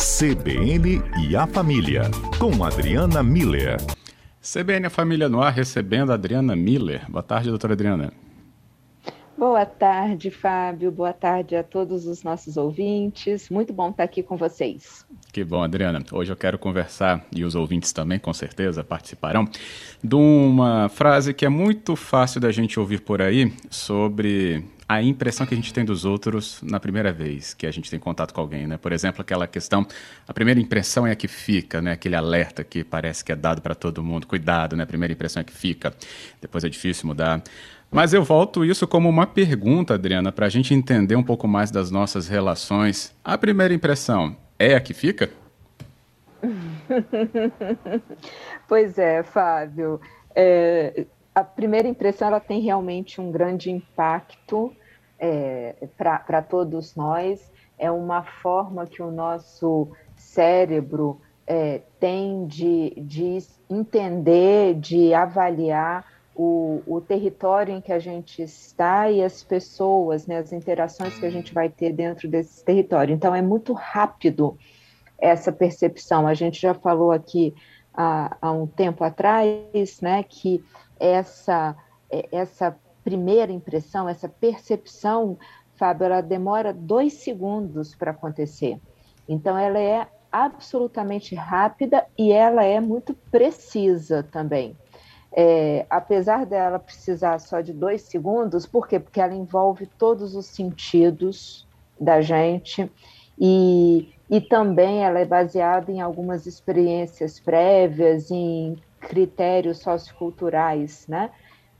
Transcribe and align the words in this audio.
CBN 0.00 1.02
e 1.28 1.36
a 1.36 1.46
Família, 1.46 2.10
com 2.38 2.64
Adriana 2.64 3.22
Miller. 3.22 3.76
CBN 4.40 4.86
a 4.86 4.90
Família 4.90 5.28
no 5.28 5.42
ar, 5.42 5.52
recebendo 5.52 6.10
a 6.10 6.14
Adriana 6.14 6.56
Miller. 6.56 7.04
Boa 7.06 7.22
tarde, 7.22 7.50
doutora 7.50 7.74
Adriana. 7.74 8.10
Boa 9.36 9.66
tarde, 9.66 10.30
Fábio. 10.30 10.90
Boa 10.90 11.12
tarde 11.12 11.54
a 11.54 11.62
todos 11.62 12.06
os 12.06 12.22
nossos 12.22 12.56
ouvintes. 12.56 13.50
Muito 13.50 13.74
bom 13.74 13.90
estar 13.90 14.04
aqui 14.04 14.22
com 14.22 14.38
vocês. 14.38 15.04
Que 15.30 15.44
bom, 15.44 15.62
Adriana. 15.62 16.02
Hoje 16.10 16.32
eu 16.32 16.36
quero 16.36 16.58
conversar, 16.58 17.22
e 17.36 17.44
os 17.44 17.54
ouvintes 17.54 17.92
também, 17.92 18.18
com 18.18 18.32
certeza, 18.32 18.82
participarão, 18.82 19.46
de 20.02 20.14
uma 20.14 20.88
frase 20.88 21.34
que 21.34 21.44
é 21.44 21.50
muito 21.50 21.94
fácil 21.94 22.40
da 22.40 22.50
gente 22.50 22.80
ouvir 22.80 23.02
por 23.02 23.20
aí 23.20 23.52
sobre 23.68 24.64
a 24.90 25.00
impressão 25.00 25.46
que 25.46 25.54
a 25.54 25.56
gente 25.56 25.72
tem 25.72 25.84
dos 25.84 26.04
outros 26.04 26.60
na 26.64 26.80
primeira 26.80 27.12
vez 27.12 27.54
que 27.54 27.64
a 27.64 27.70
gente 27.70 27.88
tem 27.88 28.00
contato 28.00 28.34
com 28.34 28.40
alguém, 28.40 28.66
né? 28.66 28.76
Por 28.76 28.90
exemplo, 28.90 29.20
aquela 29.20 29.46
questão, 29.46 29.86
a 30.26 30.34
primeira 30.34 30.58
impressão 30.58 31.06
é 31.06 31.12
a 31.12 31.14
que 31.14 31.28
fica, 31.28 31.80
né? 31.80 31.92
Aquele 31.92 32.16
alerta 32.16 32.64
que 32.64 32.82
parece 32.82 33.24
que 33.24 33.30
é 33.30 33.36
dado 33.36 33.62
para 33.62 33.76
todo 33.76 34.02
mundo, 34.02 34.26
cuidado, 34.26 34.74
né? 34.74 34.82
A 34.82 34.86
primeira 34.88 35.12
impressão 35.12 35.42
é 35.42 35.44
que 35.44 35.52
fica, 35.52 35.94
depois 36.40 36.64
é 36.64 36.68
difícil 36.68 37.06
mudar. 37.06 37.40
Mas 37.88 38.12
eu 38.12 38.24
volto 38.24 38.64
isso 38.64 38.84
como 38.84 39.08
uma 39.08 39.28
pergunta, 39.28 39.94
Adriana, 39.94 40.32
para 40.32 40.46
a 40.46 40.48
gente 40.48 40.74
entender 40.74 41.14
um 41.14 41.22
pouco 41.22 41.46
mais 41.46 41.70
das 41.70 41.88
nossas 41.88 42.26
relações. 42.26 43.14
A 43.22 43.38
primeira 43.38 43.72
impressão 43.72 44.36
é 44.58 44.74
a 44.74 44.80
que 44.80 44.92
fica? 44.92 45.30
pois 48.66 48.98
é, 48.98 49.22
Fábio. 49.22 50.00
É, 50.34 51.06
a 51.32 51.44
primeira 51.44 51.86
impressão 51.86 52.26
ela 52.26 52.40
tem 52.40 52.60
realmente 52.60 53.20
um 53.20 53.30
grande 53.30 53.70
impacto 53.70 54.74
é, 55.20 55.74
para 55.96 56.42
todos 56.42 56.96
nós, 56.96 57.52
é 57.78 57.90
uma 57.90 58.22
forma 58.22 58.86
que 58.86 59.02
o 59.02 59.10
nosso 59.10 59.88
cérebro 60.16 61.20
é, 61.46 61.82
tem 61.98 62.46
de, 62.46 62.94
de 62.96 63.38
entender, 63.68 64.74
de 64.74 65.12
avaliar 65.12 66.04
o, 66.34 66.82
o, 66.86 67.00
território 67.00 67.74
em 67.74 67.80
que 67.80 67.92
a 67.92 67.98
gente 67.98 68.40
está 68.40 69.10
e 69.10 69.22
as 69.22 69.42
pessoas, 69.42 70.26
né, 70.26 70.38
as 70.38 70.52
interações 70.52 71.18
que 71.18 71.26
a 71.26 71.30
gente 71.30 71.52
vai 71.52 71.68
ter 71.68 71.92
dentro 71.92 72.28
desse 72.28 72.64
território. 72.64 73.14
Então, 73.14 73.34
é 73.34 73.42
muito 73.42 73.72
rápido 73.72 74.56
essa 75.18 75.52
percepção. 75.52 76.26
A 76.26 76.34
gente 76.34 76.60
já 76.60 76.72
falou 76.72 77.12
aqui 77.12 77.54
há, 77.92 78.36
há 78.40 78.52
um 78.52 78.66
tempo 78.66 79.04
atrás 79.04 80.00
né, 80.00 80.22
que 80.22 80.64
essa, 80.98 81.76
é, 82.10 82.28
essa 82.32 82.76
primeira 83.10 83.50
impressão, 83.50 84.08
essa 84.08 84.28
percepção, 84.28 85.36
Fábio, 85.74 86.04
ela 86.04 86.20
demora 86.20 86.72
dois 86.72 87.14
segundos 87.14 87.92
para 87.92 88.12
acontecer. 88.12 88.78
Então, 89.28 89.58
ela 89.58 89.80
é 89.80 90.06
absolutamente 90.30 91.34
rápida 91.34 92.06
e 92.16 92.30
ela 92.30 92.62
é 92.62 92.78
muito 92.78 93.12
precisa 93.12 94.22
também. 94.22 94.76
É, 95.32 95.86
apesar 95.90 96.46
dela 96.46 96.78
precisar 96.78 97.40
só 97.40 97.60
de 97.60 97.72
dois 97.72 98.02
segundos, 98.02 98.64
por 98.64 98.86
quê? 98.86 99.00
Porque 99.00 99.20
ela 99.20 99.34
envolve 99.34 99.86
todos 99.86 100.36
os 100.36 100.46
sentidos 100.46 101.66
da 102.00 102.20
gente 102.20 102.88
e, 103.36 104.14
e 104.30 104.40
também 104.40 105.02
ela 105.02 105.18
é 105.18 105.24
baseada 105.24 105.90
em 105.90 106.00
algumas 106.00 106.46
experiências 106.46 107.40
prévias, 107.40 108.30
em 108.30 108.76
critérios 109.00 109.78
socioculturais, 109.78 111.06
né? 111.08 111.30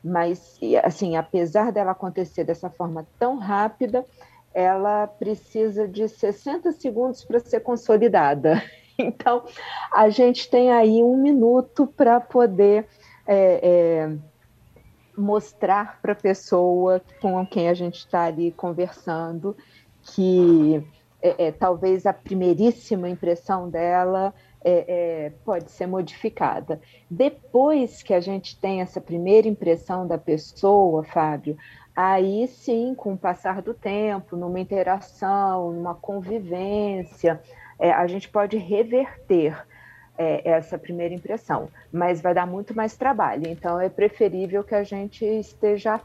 Mas, 0.02 0.58
assim, 0.82 1.16
apesar 1.16 1.70
dela 1.72 1.92
acontecer 1.92 2.44
dessa 2.44 2.70
forma 2.70 3.06
tão 3.18 3.36
rápida, 3.38 4.04
ela 4.52 5.06
precisa 5.06 5.86
de 5.86 6.08
60 6.08 6.72
segundos 6.72 7.24
para 7.24 7.40
ser 7.40 7.60
consolidada. 7.60 8.62
Então, 9.02 9.46
a 9.90 10.10
gente 10.10 10.50
tem 10.50 10.70
aí 10.70 11.02
um 11.02 11.16
minuto 11.16 11.86
para 11.86 12.20
poder 12.20 12.86
é, 13.26 13.60
é, 13.62 14.16
mostrar 15.16 15.98
para 16.02 16.12
a 16.12 16.14
pessoa 16.14 17.00
com 17.18 17.46
quem 17.46 17.70
a 17.70 17.72
gente 17.72 18.00
está 18.00 18.24
ali 18.24 18.52
conversando 18.52 19.56
que 20.02 20.86
é, 21.22 21.46
é, 21.46 21.52
talvez 21.52 22.06
a 22.06 22.12
primeiríssima 22.12 23.08
impressão 23.08 23.68
dela 23.68 24.34
é, 24.64 24.84
é, 25.26 25.32
pode 25.44 25.70
ser 25.70 25.86
modificada. 25.86 26.80
Depois 27.10 28.02
que 28.02 28.14
a 28.14 28.20
gente 28.20 28.58
tem 28.58 28.80
essa 28.80 29.00
primeira 29.00 29.48
impressão 29.48 30.06
da 30.06 30.18
pessoa, 30.18 31.02
Fábio, 31.04 31.56
aí 31.94 32.46
sim, 32.48 32.94
com 32.94 33.14
o 33.14 33.18
passar 33.18 33.62
do 33.62 33.74
tempo, 33.74 34.36
numa 34.36 34.60
interação, 34.60 35.72
numa 35.72 35.94
convivência, 35.94 37.40
é, 37.78 37.90
a 37.90 38.06
gente 38.06 38.28
pode 38.28 38.56
reverter 38.56 39.56
é, 40.16 40.50
essa 40.50 40.78
primeira 40.78 41.14
impressão, 41.14 41.68
mas 41.90 42.20
vai 42.20 42.34
dar 42.34 42.46
muito 42.46 42.74
mais 42.76 42.96
trabalho. 42.96 43.46
Então, 43.46 43.80
é 43.80 43.88
preferível 43.88 44.62
que 44.62 44.74
a 44.74 44.82
gente 44.82 45.24
esteja 45.24 46.00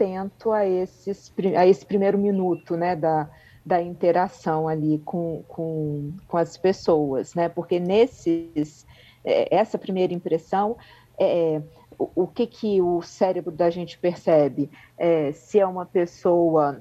atento 0.00 0.50
a, 0.50 0.66
esses, 0.66 1.32
a 1.56 1.66
esse 1.66 1.86
primeiro 1.86 2.18
minuto 2.18 2.76
né, 2.76 2.96
da, 2.96 3.28
da 3.64 3.80
interação 3.80 4.66
ali 4.66 4.98
com, 5.04 5.42
com, 5.46 6.12
com 6.26 6.36
as 6.36 6.56
pessoas, 6.56 7.34
né? 7.34 7.48
Porque 7.48 7.78
nesses, 7.78 8.86
é, 9.24 9.54
essa 9.54 9.78
primeira 9.78 10.14
impressão, 10.14 10.76
é, 11.18 11.60
o, 11.98 12.22
o, 12.22 12.26
que, 12.26 12.46
que 12.46 12.80
o 12.80 13.02
cérebro 13.02 13.52
da 13.52 13.68
gente 13.68 13.98
percebe? 13.98 14.70
É, 14.96 15.32
se 15.32 15.60
é 15.60 15.66
uma 15.66 15.84
pessoa 15.84 16.80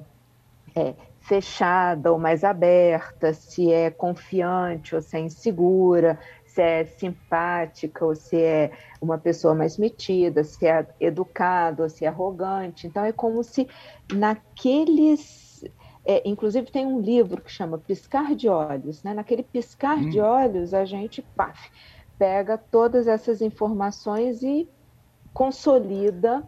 é, 0.76 0.94
fechada 1.20 2.12
ou 2.12 2.18
mais 2.18 2.44
aberta, 2.44 3.34
se 3.34 3.72
é 3.72 3.92
confiante 3.92 4.96
ou 4.96 5.02
se 5.02 5.18
é 5.18 5.20
insegura, 5.20 6.18
se 6.46 6.62
é 6.62 6.86
simpática 6.86 8.06
ou 8.06 8.16
se 8.16 8.42
é 8.42 8.72
uma 9.02 9.18
pessoa 9.18 9.54
mais 9.54 9.78
metida, 9.78 10.44
se 10.44 10.66
é 10.66 10.88
educada 11.00 11.84
ou 11.84 11.90
se 11.90 12.06
é 12.06 12.08
arrogante. 12.08 12.88
Então 12.88 13.04
é 13.04 13.12
como 13.12 13.44
se 13.44 13.68
naqueles 14.12 15.20
é, 16.10 16.24
inclusive 16.26 16.72
tem 16.72 16.88
um 16.88 17.00
livro 17.00 17.40
que 17.40 17.52
chama 17.52 17.78
Piscar 17.78 18.34
de 18.34 18.50
Olhos. 18.50 19.04
Né? 19.04 19.14
Naquele 19.14 19.44
piscar 19.44 20.00
hum. 20.00 20.10
de 20.10 20.20
olhos, 20.20 20.74
a 20.74 20.84
gente 20.84 21.22
paf, 21.22 21.72
pega 22.18 22.58
todas 22.58 23.06
essas 23.06 23.44
informações 23.44 24.42
e 24.42 24.68
consolida 25.32 26.42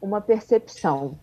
uma 0.00 0.20
percepção. 0.20 1.18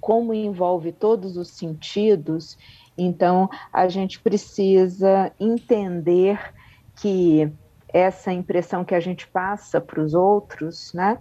Como 0.00 0.34
envolve 0.34 0.90
todos 0.90 1.36
os 1.36 1.50
sentidos, 1.50 2.58
então 2.98 3.48
a 3.72 3.86
gente 3.86 4.18
precisa 4.18 5.32
entender 5.38 6.52
que 6.96 7.48
essa 7.88 8.32
impressão 8.32 8.84
que 8.84 8.94
a 8.94 9.00
gente 9.00 9.28
passa 9.28 9.80
para 9.80 10.00
os 10.00 10.14
outros, 10.14 10.92
né, 10.92 11.18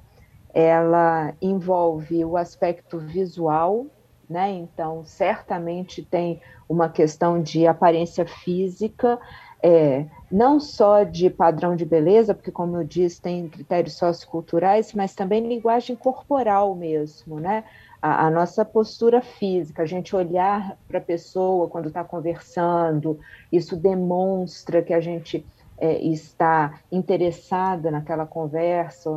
ela 0.52 1.36
envolve 1.40 2.26
o 2.26 2.36
aspecto 2.36 2.98
visual, 2.98 3.86
né? 4.30 4.52
Então, 4.52 5.04
certamente 5.06 6.04
tem 6.04 6.42
uma 6.68 6.90
questão 6.90 7.42
de 7.42 7.68
aparência 7.68 8.26
física, 8.26 9.20
é, 9.62 10.06
não 10.32 10.60
só 10.60 11.04
de 11.04 11.30
padrão 11.30 11.76
de 11.76 11.86
beleza, 11.86 12.34
porque, 12.34 12.52
como 12.52 12.78
eu 12.78 12.84
disse, 12.84 13.22
tem 13.22 13.48
critérios 13.48 13.96
socioculturais, 13.96 14.94
mas 14.94 15.16
também 15.16 15.48
linguagem 15.48 15.96
corporal 15.96 16.76
mesmo, 16.76 17.40
né? 17.40 17.64
A, 18.02 18.28
a 18.28 18.30
nossa 18.30 18.64
postura 18.64 19.22
física, 19.22 19.84
a 19.84 19.86
gente 19.86 20.16
olhar 20.16 20.78
para 20.88 21.00
a 21.00 21.02
pessoa 21.02 21.68
quando 21.68 21.88
está 21.88 22.04
conversando, 22.04 23.20
isso 23.52 23.76
demonstra 23.76 24.84
que 24.84 24.94
a 24.94 25.00
gente 25.00 25.46
é, 25.78 26.00
está 26.00 26.80
interessada 26.92 27.92
naquela 27.92 28.26
conversa, 28.26 29.10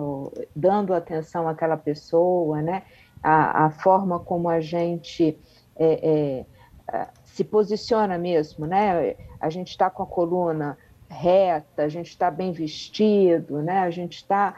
dando 0.55 0.95
atenção 0.95 1.49
àquela 1.49 1.77
pessoa, 1.77 2.61
né? 2.63 2.83
A, 3.23 3.67
a 3.67 3.71
forma 3.71 4.19
como 4.19 4.49
a 4.49 4.61
gente 4.61 5.39
é, 5.77 6.45
é, 6.93 7.09
se 7.25 7.45
posiciona 7.45 8.19
mesmo, 8.19 8.67
né? 8.67 9.15
A 9.41 9.51
gente 9.51 9.69
está 9.69 9.89
com 9.89 10.03
a 10.03 10.07
coluna 10.07 10.77
reta, 11.09 11.85
a 11.85 11.89
gente 11.89 12.09
está 12.09 12.31
bem 12.31 12.53
vestido, 12.53 13.63
né? 13.63 13.81
A 13.81 13.91
gente 13.91 14.17
está 14.17 14.55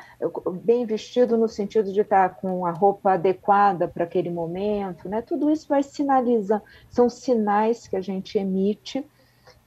bem 0.65 0.85
vestido 0.85 1.37
no 1.37 1.49
sentido 1.49 1.93
de 1.93 2.01
estar 2.01 2.29
tá 2.29 2.35
com 2.35 2.67
a 2.67 2.71
roupa 2.71 3.13
adequada 3.13 3.87
para 3.87 4.05
aquele 4.05 4.31
momento, 4.31 5.09
né? 5.09 5.23
Tudo 5.23 5.51
isso 5.51 5.69
vai 5.69 5.83
sinalizar, 5.83 6.63
são 6.89 7.09
sinais 7.09 7.87
que 7.87 7.97
a 7.97 8.01
gente 8.01 8.39
emite 8.39 9.07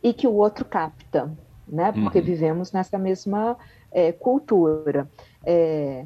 e 0.01 0.13
que 0.13 0.27
o 0.27 0.33
outro 0.33 0.65
capta, 0.65 1.31
né? 1.68 1.91
Porque 1.91 2.19
uhum. 2.19 2.25
vivemos 2.25 2.71
nessa 2.71 2.97
mesma 2.97 3.57
é, 3.91 4.12
cultura. 4.12 5.09
É, 5.45 6.06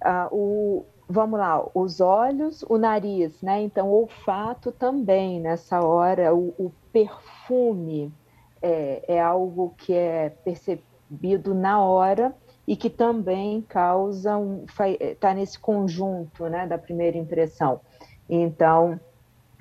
a, 0.00 0.28
o, 0.30 0.86
vamos 1.08 1.38
lá, 1.38 1.64
os 1.74 2.00
olhos, 2.00 2.64
o 2.68 2.76
nariz, 2.76 3.40
né? 3.40 3.62
Então, 3.62 3.88
o 3.88 4.02
olfato 4.02 4.72
também, 4.72 5.40
nessa 5.40 5.80
hora, 5.80 6.34
o, 6.34 6.54
o 6.58 6.72
perfume 6.92 8.12
é, 8.60 9.16
é, 9.16 9.20
algo 9.20 9.74
que 9.76 9.92
é 9.92 10.30
percebido 10.30 11.54
na 11.54 11.80
hora 11.80 12.34
e 12.66 12.74
que 12.74 12.90
também 12.90 13.62
causa 13.62 14.36
um. 14.36 14.64
está 15.00 15.32
nesse 15.32 15.58
conjunto 15.58 16.48
né, 16.48 16.66
da 16.66 16.76
primeira 16.76 17.16
impressão. 17.16 17.80
Então, 18.28 18.98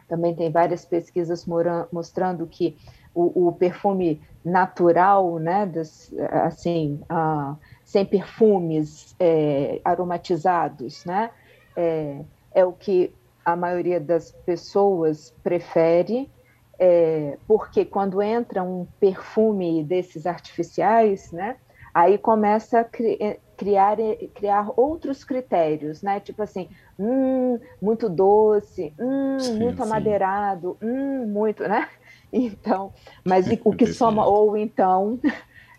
também 0.07 0.35
tem 0.35 0.51
várias 0.51 0.85
pesquisas 0.85 1.45
mostrando 1.91 2.47
que 2.47 2.77
o, 3.13 3.47
o 3.47 3.51
perfume 3.53 4.21
natural, 4.43 5.39
né, 5.39 5.65
das, 5.65 6.13
assim, 6.45 6.99
uh, 7.03 7.57
sem 7.85 8.05
perfumes 8.05 9.15
é, 9.17 9.79
aromatizados, 9.85 11.05
né, 11.05 11.29
é, 11.77 12.19
é, 12.53 12.65
o 12.65 12.73
que 12.73 13.13
a 13.45 13.55
maioria 13.55 13.99
das 13.99 14.31
pessoas 14.45 15.33
prefere, 15.41 16.29
é, 16.77 17.37
porque 17.47 17.85
quando 17.85 18.21
entra 18.21 18.61
um 18.63 18.85
perfume 18.99 19.83
desses 19.83 20.25
artificiais, 20.25 21.31
né, 21.31 21.55
aí 21.93 22.17
começa 22.17 22.81
a 22.81 22.83
cri 22.83 23.17
é, 23.21 23.39
criar, 23.55 23.97
criar 24.33 24.69
outros 24.75 25.23
critérios, 25.23 26.01
né? 26.01 26.19
Tipo 26.19 26.43
assim, 26.43 26.69
hum, 26.99 27.57
muito 27.81 28.09
doce, 28.09 28.93
hum, 28.99 29.39
sim, 29.39 29.57
muito 29.57 29.81
amadeirado, 29.81 30.77
hum, 30.81 31.25
muito, 31.27 31.63
né? 31.63 31.87
Então, 32.33 32.91
mas 33.23 33.47
o 33.63 33.71
que 33.71 33.87
soma, 33.87 34.25
ou 34.25 34.57
então 34.57 35.17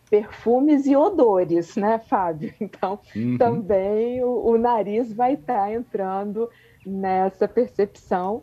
perfumes 0.09 0.87
e 0.87 0.97
odores, 0.97 1.77
né, 1.77 1.99
Fábio? 1.99 2.53
Então, 2.61 2.99
uhum. 3.15 3.39
também 3.39 4.23
o, 4.23 4.47
o, 4.47 4.59
nariz 4.59 5.13
vai 5.13 5.35
estar 5.35 5.67
tá 5.67 5.73
entrando 5.73 6.49
nessa 6.85 7.47
percepção. 7.49 8.43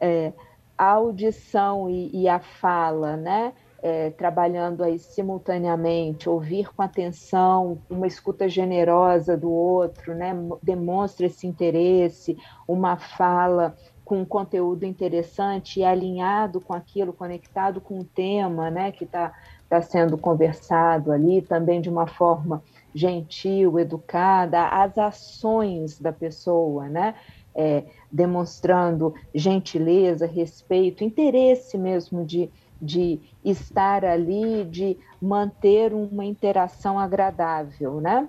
É, 0.00 0.32
a 0.76 0.90
audição 0.90 1.88
e, 1.88 2.10
e 2.22 2.28
a 2.28 2.40
fala, 2.40 3.16
né? 3.16 3.52
é, 3.84 4.08
trabalhando 4.08 4.82
aí 4.82 4.98
simultaneamente, 4.98 6.26
ouvir 6.26 6.72
com 6.72 6.80
atenção, 6.80 7.78
uma 7.90 8.06
escuta 8.06 8.48
generosa 8.48 9.36
do 9.36 9.52
outro, 9.52 10.14
né, 10.14 10.34
demonstra 10.62 11.26
esse 11.26 11.46
interesse, 11.46 12.34
uma 12.66 12.96
fala 12.96 13.76
com 14.04 14.20
um 14.20 14.24
conteúdo 14.24 14.84
interessante 14.84 15.80
e 15.80 15.84
alinhado 15.84 16.60
com 16.60 16.74
aquilo, 16.74 17.12
conectado 17.12 17.80
com 17.80 18.00
o 18.00 18.04
tema 18.04 18.70
né, 18.70 18.92
que 18.92 19.04
está 19.04 19.32
tá 19.68 19.80
sendo 19.80 20.18
conversado 20.18 21.10
ali, 21.10 21.40
também 21.40 21.80
de 21.80 21.88
uma 21.88 22.06
forma 22.06 22.62
gentil, 22.94 23.78
educada, 23.78 24.68
as 24.68 24.96
ações 24.98 25.98
da 25.98 26.12
pessoa, 26.12 26.88
né? 26.88 27.14
É, 27.56 27.84
demonstrando 28.10 29.14
gentileza, 29.32 30.26
respeito, 30.26 31.04
interesse 31.04 31.78
mesmo 31.78 32.24
de, 32.24 32.50
de 32.82 33.20
estar 33.44 34.04
ali, 34.04 34.64
de 34.64 34.96
manter 35.22 35.94
uma 35.94 36.24
interação 36.24 36.98
agradável, 36.98 38.00
né? 38.00 38.28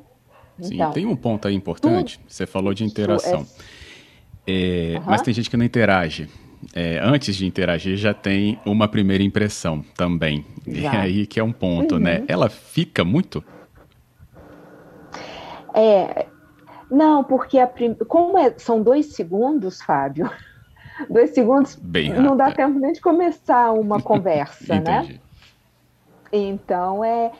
Sim, 0.60 0.76
então, 0.76 0.92
tem 0.92 1.06
um 1.08 1.16
ponto 1.16 1.48
aí 1.48 1.56
importante. 1.56 2.20
Você 2.28 2.46
falou 2.46 2.74
de 2.74 2.84
interação. 2.84 3.42
É... 3.42 3.85
É, 4.48 4.96
uhum. 4.98 5.04
Mas 5.06 5.22
tem 5.22 5.34
gente 5.34 5.50
que 5.50 5.58
não 5.58 5.66
interage. 5.66 6.30
É, 6.74 7.00
antes 7.00 7.36
de 7.36 7.46
interagir, 7.46 7.96
já 7.96 8.14
tem 8.14 8.60
uma 8.66 8.88
primeira 8.88 9.24
impressão 9.24 9.84
também. 9.96 10.46
Já. 10.68 10.94
E 10.94 10.98
aí 10.98 11.26
que 11.28 11.40
é 11.40 11.44
um 11.44 11.52
ponto, 11.52 12.00
né? 12.00 12.16
uhum. 12.16 12.20
né? 12.22 12.26
Ela 12.28 12.50
fica 12.50 13.04
muito? 13.04 13.44
É, 15.74 16.26
não, 16.90 17.24
porque 17.24 17.60
a 17.60 17.68
prim... 17.68 17.94
como 18.08 18.38
é, 18.38 18.54
são 18.58 18.82
dois 18.82 19.08
segundos, 19.08 19.82
Fábio, 19.82 20.30
dois 21.10 21.32
segundos 21.32 21.78
não 22.22 22.38
dá 22.38 22.52
tempo 22.52 22.80
nem 22.80 22.94
de 22.94 23.02
começar 23.02 23.72
uma 23.74 24.00
conversa, 24.02 24.80
né? 24.80 25.20
Então 26.32 27.04
é, 27.04 27.32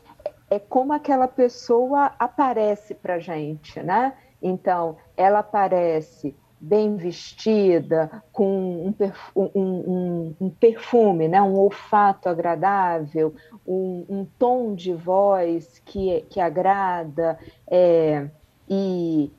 é 0.50 0.60
como 0.60 0.94
aquela 0.94 1.28
pessoa 1.28 2.12
aparece 2.20 2.94
para 2.94 3.20
gente, 3.20 3.80
né? 3.82 4.14
Então 4.42 4.98
ela 5.16 5.40
aparece 5.40 6.36
bem 6.66 6.98
vestida, 6.98 8.24
com 8.32 8.88
um, 8.88 8.92
perfum, 8.92 9.52
um, 9.54 9.62
um, 9.62 10.36
um, 10.42 10.50
perfume, 10.50 11.28
né? 11.28 11.40
um 11.40 11.56
olfato 11.56 12.28
agradável, 12.28 13.36
um, 13.68 14.26
tom 14.40 14.74
de 14.74 14.92
voz 14.92 15.80
que, 15.86 16.22
que 16.28 16.40
agrada, 16.40 17.38
é, 17.68 18.28
e, 18.68 19.32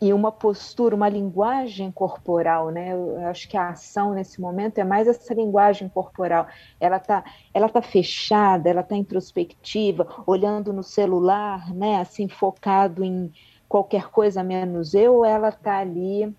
e 0.00 0.12
uma 0.12 0.30
postura, 0.30 0.94
uma 0.94 1.08
linguagem 1.08 1.90
corporal, 1.90 2.70
né? 2.70 2.92
Eu 2.92 3.26
acho 3.26 3.48
que 3.48 3.56
a 3.56 3.70
ação 3.70 4.14
nesse 4.14 4.40
momento 4.40 4.78
é 4.78 4.84
mais 4.84 5.08
essa 5.08 5.34
linguagem 5.34 5.88
corporal. 5.88 6.46
Ela 6.78 7.00
tá, 7.00 7.24
ela 7.52 7.68
tá 7.68 7.82
fechada, 7.82 8.70
ela 8.70 8.82
tá 8.84 8.94
introspectiva, 8.94 10.22
olhando 10.24 10.72
no 10.72 10.84
celular, 10.84 11.74
né? 11.74 12.00
Assim 12.00 12.28
focado 12.28 13.02
em 13.02 13.32
qualquer 13.68 14.08
coisa 14.08 14.40
menos 14.44 14.94
eu, 14.94 15.24
ela 15.24 15.50
tá 15.50 15.78
ali 15.78 16.32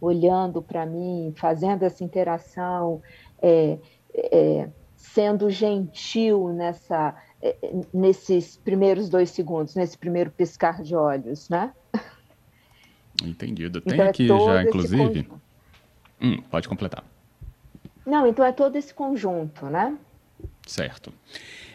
olhando 0.00 0.62
para 0.62 0.86
mim, 0.86 1.32
fazendo 1.36 1.82
essa 1.82 2.04
interação, 2.04 3.02
é, 3.42 3.78
é, 4.14 4.68
sendo 4.96 5.50
gentil 5.50 6.48
nessa, 6.50 7.14
é, 7.42 7.56
nesses 7.92 8.56
primeiros 8.56 9.08
dois 9.08 9.30
segundos, 9.30 9.74
nesse 9.74 9.96
primeiro 9.96 10.30
piscar 10.30 10.82
de 10.82 10.94
olhos, 10.94 11.48
né? 11.48 11.72
Entendido. 13.24 13.80
Tem 13.80 13.94
então, 13.94 14.06
é 14.06 14.08
aqui 14.08 14.24
é 14.30 14.38
já, 14.38 14.62
inclusive. 14.62 15.28
Hum, 16.20 16.42
pode 16.50 16.68
completar. 16.68 17.04
Não, 18.06 18.26
então 18.26 18.44
é 18.44 18.52
todo 18.52 18.76
esse 18.76 18.94
conjunto, 18.94 19.66
né? 19.66 19.96
Certo. 20.66 21.12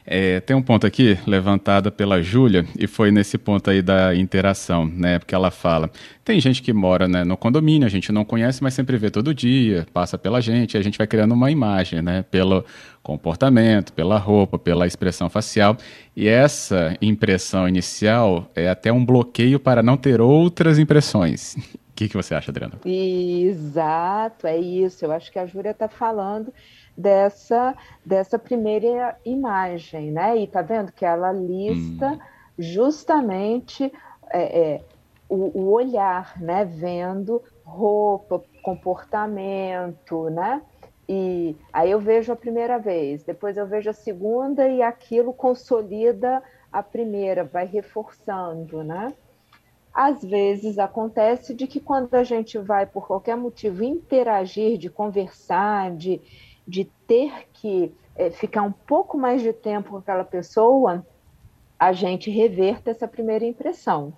É, 0.06 0.42
tem 0.42 0.54
um 0.56 0.62
ponto 0.62 0.86
aqui 0.86 1.18
levantado 1.26 1.90
pela 1.90 2.22
Júlia 2.22 2.66
e 2.78 2.88
foi 2.88 3.10
nesse 3.10 3.38
ponto 3.38 3.70
aí 3.70 3.82
da 3.82 4.14
interação, 4.14 4.86
né? 4.86 5.18
Porque 5.18 5.34
ela 5.34 5.50
fala: 5.50 5.90
tem 6.26 6.40
gente 6.42 6.62
que 6.62 6.74
mora 6.74 7.08
né, 7.08 7.24
no 7.24 7.38
condomínio, 7.38 7.86
a 7.86 7.90
gente 7.90 8.12
não 8.12 8.26
conhece, 8.26 8.62
mas 8.62 8.74
sempre 8.74 8.98
vê 8.98 9.10
todo 9.10 9.34
dia, 9.34 9.88
passa 9.94 10.18
pela 10.18 10.42
gente, 10.42 10.74
e 10.74 10.78
a 10.78 10.82
gente 10.82 10.98
vai 10.98 11.08
criando 11.08 11.34
uma 11.34 11.50
imagem, 11.50 12.02
né? 12.02 12.26
Pelo 12.30 12.66
comportamento, 13.02 13.94
pela 13.94 14.18
roupa, 14.18 14.60
pela 14.60 14.86
expressão 14.86 15.30
facial. 15.30 15.78
E 16.16 16.28
essa 16.28 16.98
impressão 17.02 17.68
inicial 17.68 18.52
é 18.56 18.70
até 18.70 18.92
um 18.92 19.06
bloqueio 19.06 19.60
para 19.60 19.82
não 19.82 19.96
ter 19.96 20.20
outras 20.20 20.78
impressões. 20.80 21.56
O 21.94 21.96
que, 21.96 22.10
que 22.10 22.18
você 22.18 22.34
acha, 22.34 22.50
Adriana? 22.50 22.80
Exato, 22.84 24.48
é 24.48 24.58
isso. 24.58 25.06
Eu 25.06 25.12
acho 25.12 25.32
que 25.32 25.38
a 25.38 25.46
Júlia 25.46 25.70
está 25.70 25.88
falando 25.88 26.52
dessa, 26.98 27.76
dessa 28.06 28.38
primeira 28.38 29.18
imagem, 29.26 30.12
né? 30.12 30.38
E 30.38 30.48
tá 30.48 30.62
vendo 30.62 30.92
que 30.92 31.06
ela 31.06 31.32
lista 31.32 32.14
hum. 32.14 32.20
justamente 32.58 33.92
é, 34.30 34.60
é, 34.60 34.82
o, 35.28 35.60
o, 35.60 35.72
olhar, 35.72 36.40
né? 36.40 36.64
Vendo 36.66 37.42
roupa, 37.64 38.42
comportamento, 38.62 40.30
né? 40.30 40.62
E 41.08 41.56
aí 41.72 41.92
eu 41.92 42.00
vejo 42.00 42.32
a 42.32 42.36
primeira 42.36 42.78
vez, 42.78 43.24
depois 43.24 43.58
eu 43.58 43.68
vejo 43.68 43.90
a 43.90 43.94
segunda 43.94 44.68
e 44.68 44.82
aquilo 44.82 45.34
consolida 45.34 46.42
a 46.72 46.82
primeira, 46.82 47.44
vai 47.44 47.66
reforçando, 47.66 48.84
né? 48.84 49.14
Às 49.94 50.24
vezes 50.24 50.80
acontece 50.80 51.54
de 51.54 51.68
que 51.68 51.80
quando 51.80 52.16
a 52.16 52.24
gente 52.24 52.58
vai, 52.58 52.86
por 52.86 53.06
qualquer 53.06 53.38
motivo, 53.38 53.84
interagir, 53.84 54.78
de 54.78 54.90
conversar, 54.90 55.92
de, 55.96 56.20
de 56.68 56.86
ter 57.08 57.48
que 57.54 57.94
é, 58.16 58.30
ficar 58.30 58.62
um 58.62 58.72
pouco 58.72 59.18
mais 59.18 59.42
de 59.42 59.54
tempo 59.54 59.92
com 59.92 59.98
aquela 59.98 60.24
pessoa, 60.24 61.06
a 61.78 61.92
gente 61.92 62.30
reverta 62.30 62.92
essa 62.92 63.08
primeira 63.08 63.46
impressão. 63.46 64.14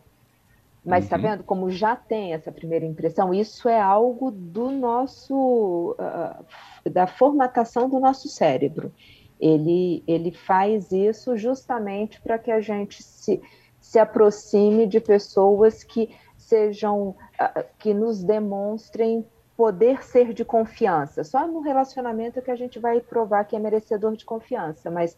Mas 0.85 1.05
está 1.05 1.15
uhum. 1.15 1.21
vendo 1.23 1.43
como 1.43 1.71
já 1.71 1.95
tem 1.95 2.33
essa 2.33 2.51
primeira 2.51 2.85
impressão? 2.85 3.33
Isso 3.33 3.67
é 3.67 3.81
algo 3.81 4.29
do 4.29 4.69
nosso, 4.69 5.95
uh, 5.99 6.89
da 6.89 7.07
formatação 7.07 7.89
do 7.89 7.99
nosso 7.99 8.29
cérebro. 8.29 8.93
Ele, 9.39 10.03
ele 10.07 10.31
faz 10.31 10.91
isso 10.91 11.35
justamente 11.35 12.21
para 12.21 12.37
que 12.37 12.51
a 12.51 12.61
gente 12.61 13.01
se, 13.01 13.41
se 13.81 13.97
aproxime 13.97 14.85
de 14.85 14.99
pessoas 14.99 15.83
que 15.83 16.15
sejam, 16.37 17.09
uh, 17.09 17.65
que 17.79 17.91
nos 17.91 18.23
demonstrem 18.23 19.25
poder 19.55 20.03
ser 20.03 20.33
de 20.33 20.43
confiança. 20.43 21.24
Só 21.24 21.47
no 21.47 21.62
relacionamento 21.62 22.41
que 22.41 22.51
a 22.51 22.55
gente 22.55 22.79
vai 22.79 23.00
provar 23.00 23.45
que 23.45 23.55
é 23.55 23.59
merecedor 23.59 24.15
de 24.15 24.25
confiança, 24.25 24.91
mas 24.91 25.17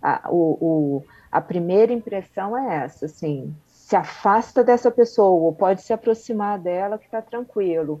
a, 0.00 0.28
o, 0.30 0.58
o, 0.60 1.04
a 1.30 1.40
primeira 1.40 1.92
impressão 1.92 2.56
é 2.56 2.84
essa, 2.84 3.06
assim, 3.06 3.54
se 3.66 3.96
afasta 3.96 4.64
dessa 4.64 4.90
pessoa, 4.90 5.52
pode 5.52 5.82
se 5.82 5.92
aproximar 5.92 6.58
dela 6.58 6.98
que 6.98 7.04
está 7.04 7.20
tranquilo. 7.20 8.00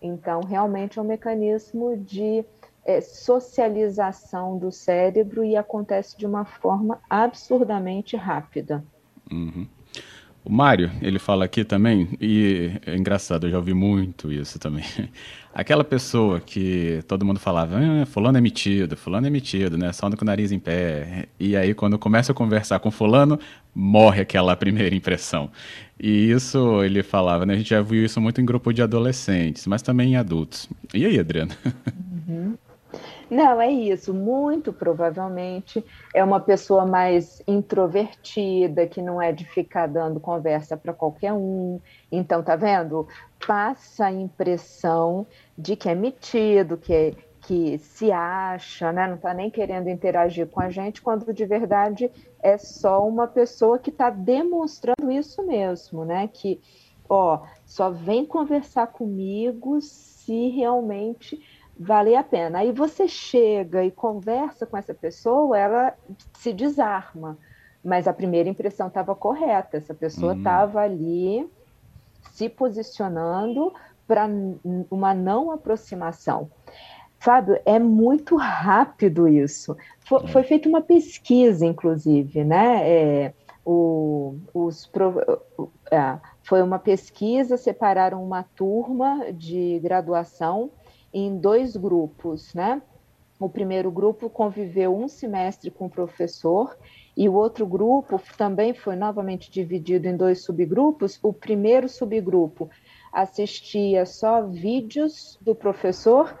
Então, 0.00 0.40
realmente 0.40 0.98
é 0.98 1.02
um 1.02 1.04
mecanismo 1.04 1.96
de 1.96 2.44
é, 2.84 3.00
socialização 3.00 4.58
do 4.58 4.72
cérebro 4.72 5.44
e 5.44 5.56
acontece 5.56 6.16
de 6.18 6.26
uma 6.26 6.44
forma 6.44 7.00
absurdamente 7.08 8.16
rápida. 8.16 8.84
Uhum. 9.30 9.66
O 10.44 10.50
Mário, 10.50 10.90
ele 11.00 11.20
fala 11.20 11.44
aqui 11.44 11.64
também, 11.64 12.08
e 12.20 12.72
é 12.84 12.96
engraçado, 12.96 13.46
eu 13.46 13.50
já 13.52 13.58
ouvi 13.58 13.72
muito 13.72 14.32
isso 14.32 14.58
também. 14.58 14.84
Aquela 15.54 15.84
pessoa 15.84 16.40
que 16.40 17.00
todo 17.06 17.24
mundo 17.24 17.38
falava, 17.38 17.76
ah, 17.78 18.06
fulano 18.06 18.38
é 18.38 18.40
metido, 18.40 18.96
fulano 18.96 19.26
é 19.26 19.30
metido, 19.30 19.78
né? 19.78 19.92
Só 19.92 20.06
anda 20.06 20.16
com 20.16 20.24
o 20.24 20.26
nariz 20.26 20.50
em 20.50 20.58
pé. 20.58 21.28
E 21.38 21.54
aí, 21.54 21.74
quando 21.74 21.96
começa 21.98 22.32
a 22.32 22.34
conversar 22.34 22.80
com 22.80 22.90
fulano, 22.90 23.38
morre 23.72 24.22
aquela 24.22 24.56
primeira 24.56 24.94
impressão. 24.94 25.48
E 26.00 26.30
isso 26.30 26.82
ele 26.82 27.02
falava, 27.04 27.46
né? 27.46 27.54
A 27.54 27.56
gente 27.58 27.70
já 27.70 27.80
viu 27.82 28.04
isso 28.04 28.20
muito 28.20 28.40
em 28.40 28.44
grupo 28.44 28.72
de 28.72 28.82
adolescentes, 28.82 29.66
mas 29.66 29.82
também 29.82 30.14
em 30.14 30.16
adultos. 30.16 30.68
E 30.92 31.06
aí, 31.06 31.20
Adriana? 31.20 31.56
Não, 33.32 33.62
é 33.62 33.70
isso. 33.70 34.12
Muito 34.12 34.74
provavelmente 34.74 35.82
é 36.14 36.22
uma 36.22 36.38
pessoa 36.38 36.84
mais 36.84 37.42
introvertida, 37.48 38.86
que 38.86 39.00
não 39.00 39.22
é 39.22 39.32
de 39.32 39.46
ficar 39.46 39.86
dando 39.86 40.20
conversa 40.20 40.76
para 40.76 40.92
qualquer 40.92 41.32
um. 41.32 41.80
Então, 42.10 42.42
tá 42.42 42.56
vendo? 42.56 43.08
Passa 43.46 44.04
a 44.04 44.12
impressão 44.12 45.26
de 45.56 45.76
que 45.76 45.88
é 45.88 45.94
metido, 45.94 46.76
que, 46.76 46.92
é, 46.92 47.14
que 47.40 47.78
se 47.78 48.12
acha, 48.12 48.92
né? 48.92 49.06
não 49.08 49.14
está 49.14 49.32
nem 49.32 49.50
querendo 49.50 49.88
interagir 49.88 50.46
com 50.48 50.60
a 50.60 50.68
gente, 50.68 51.00
quando 51.00 51.32
de 51.32 51.46
verdade 51.46 52.10
é 52.42 52.58
só 52.58 53.08
uma 53.08 53.26
pessoa 53.26 53.78
que 53.78 53.88
está 53.88 54.10
demonstrando 54.10 55.10
isso 55.10 55.42
mesmo, 55.42 56.04
né? 56.04 56.28
Que, 56.30 56.60
ó, 57.08 57.40
só 57.64 57.90
vem 57.90 58.26
conversar 58.26 58.88
comigo 58.88 59.80
se 59.80 60.48
realmente 60.50 61.40
valer 61.78 62.16
a 62.16 62.22
pena. 62.22 62.60
Aí 62.60 62.72
você 62.72 63.08
chega 63.08 63.84
e 63.84 63.90
conversa 63.90 64.66
com 64.66 64.76
essa 64.76 64.94
pessoa, 64.94 65.58
ela 65.58 65.94
se 66.34 66.52
desarma. 66.52 67.38
Mas 67.84 68.06
a 68.06 68.12
primeira 68.12 68.48
impressão 68.48 68.88
estava 68.88 69.14
correta, 69.14 69.76
essa 69.76 69.94
pessoa 69.94 70.36
estava 70.36 70.78
hum. 70.78 70.82
ali 70.82 71.50
se 72.32 72.48
posicionando 72.48 73.72
para 74.06 74.28
uma 74.90 75.14
não 75.14 75.50
aproximação. 75.50 76.50
Fábio, 77.18 77.60
é 77.64 77.78
muito 77.78 78.36
rápido 78.36 79.28
isso. 79.28 79.76
Foi, 80.00 80.24
é. 80.24 80.26
foi 80.28 80.42
feita 80.42 80.68
uma 80.68 80.80
pesquisa, 80.80 81.64
inclusive, 81.64 82.44
né? 82.44 82.88
É, 82.88 83.34
o, 83.64 84.36
os, 84.52 84.90
é, 85.90 86.18
foi 86.42 86.62
uma 86.62 86.78
pesquisa, 86.78 87.56
separaram 87.56 88.22
uma 88.24 88.42
turma 88.42 89.32
de 89.32 89.78
graduação 89.80 90.70
em 91.12 91.36
dois 91.36 91.76
grupos, 91.76 92.54
né? 92.54 92.80
O 93.38 93.48
primeiro 93.48 93.90
grupo 93.90 94.30
conviveu 94.30 94.96
um 94.96 95.08
semestre 95.08 95.68
com 95.68 95.86
o 95.86 95.90
professor 95.90 96.78
e 97.16 97.28
o 97.28 97.34
outro 97.34 97.66
grupo 97.66 98.20
também 98.38 98.72
foi 98.72 98.94
novamente 98.94 99.50
dividido 99.50 100.06
em 100.06 100.16
dois 100.16 100.44
subgrupos. 100.44 101.18
O 101.20 101.32
primeiro 101.32 101.88
subgrupo 101.88 102.70
assistia 103.12 104.06
só 104.06 104.42
vídeos 104.42 105.38
do 105.40 105.56
professor 105.56 106.38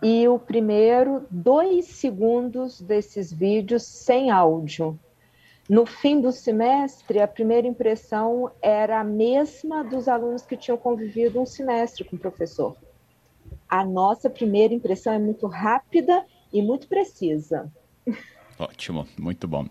e 0.00 0.28
o 0.28 0.38
primeiro, 0.38 1.26
dois 1.30 1.86
segundos 1.86 2.80
desses 2.80 3.32
vídeos 3.32 3.82
sem 3.82 4.30
áudio. 4.30 4.96
No 5.68 5.84
fim 5.84 6.20
do 6.20 6.30
semestre, 6.30 7.20
a 7.20 7.26
primeira 7.26 7.66
impressão 7.66 8.52
era 8.62 9.00
a 9.00 9.04
mesma 9.04 9.82
dos 9.82 10.06
alunos 10.06 10.46
que 10.46 10.56
tinham 10.56 10.78
convivido 10.78 11.40
um 11.40 11.46
semestre 11.46 12.04
com 12.04 12.14
o 12.14 12.20
professor 12.20 12.76
a 13.68 13.84
nossa 13.84 14.30
primeira 14.30 14.72
impressão 14.72 15.12
é 15.12 15.18
muito 15.18 15.46
rápida 15.46 16.24
e 16.52 16.62
muito 16.62 16.86
precisa. 16.86 17.70
Ótimo, 18.58 19.06
muito 19.18 19.46
bom. 19.46 19.66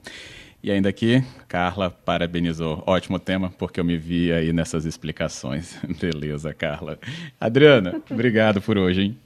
E 0.62 0.72
ainda 0.72 0.90
aqui, 0.90 1.24
Carla 1.48 1.92
parabenizou. 1.92 2.84
Ótimo 2.88 3.20
tema, 3.20 3.54
porque 3.58 3.80
eu 3.80 3.86
me 3.86 3.98
vi 3.98 4.32
aí 4.32 4.52
nessas 4.52 4.86
explicações. 4.86 5.80
Beleza, 6.02 6.54
Carla. 6.54 6.98
Adriana, 7.40 8.02
obrigado 8.10 8.62
por 8.62 8.78
hoje, 8.78 9.02
hein? 9.02 9.18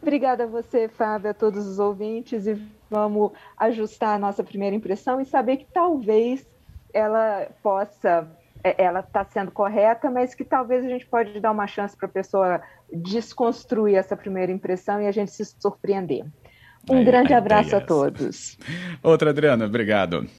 Obrigada 0.00 0.44
a 0.44 0.46
você, 0.46 0.88
Fábio, 0.88 1.30
a 1.30 1.34
todos 1.34 1.66
os 1.66 1.80
ouvintes, 1.80 2.46
e 2.46 2.56
vamos 2.88 3.32
ajustar 3.56 4.14
a 4.14 4.18
nossa 4.18 4.44
primeira 4.44 4.76
impressão 4.76 5.20
e 5.20 5.24
saber 5.24 5.56
que 5.56 5.66
talvez 5.72 6.46
ela 6.94 7.48
possa, 7.62 8.26
ela 8.76 9.00
está 9.00 9.24
sendo 9.24 9.50
correta, 9.50 10.10
mas 10.10 10.34
que 10.34 10.44
talvez 10.44 10.84
a 10.84 10.88
gente 10.88 11.06
pode 11.06 11.40
dar 11.40 11.50
uma 11.50 11.66
chance 11.66 11.96
para 11.96 12.06
a 12.06 12.10
pessoa 12.10 12.60
desconstruir 12.92 13.96
essa 13.96 14.16
primeira 14.16 14.52
impressão 14.52 15.00
e 15.00 15.06
a 15.06 15.12
gente 15.12 15.30
se 15.30 15.44
surpreender. 15.44 16.24
Um 16.90 16.98
Aí, 16.98 17.04
grande 17.04 17.34
abraço 17.34 17.76
a 17.76 17.80
todos. 17.80 18.58
Outra, 19.02 19.30
Adriana, 19.30 19.66
obrigado. 19.66 20.28